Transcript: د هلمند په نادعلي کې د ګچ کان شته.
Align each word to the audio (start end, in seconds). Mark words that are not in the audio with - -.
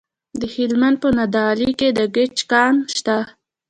د 0.39 0.41
هلمند 0.53 0.97
په 1.03 1.07
نادعلي 1.17 1.71
کې 1.79 1.89
د 1.97 1.99
ګچ 2.15 2.37
کان 2.51 2.73
شته. 2.97 3.17